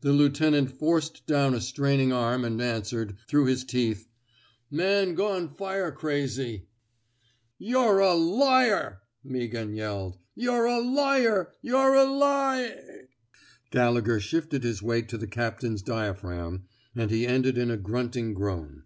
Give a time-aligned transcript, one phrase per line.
[0.00, 4.08] The lieutenant forced down a straining arm and answered, through his teeth:
[4.72, 6.64] *^ Man gone fire crazy I
[7.68, 10.14] 'Yuh're a liar!*' Meaghan yelled.
[10.14, 12.74] ^^ Yuh'realiarl Yuh're a li i''
[13.70, 16.62] Galle gher shifted his weight to the captain's dia phragm,
[16.96, 17.26] and he.
[17.26, 18.84] ended in a grunting groan.